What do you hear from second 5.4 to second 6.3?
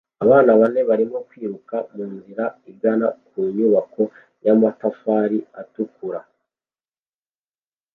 atukura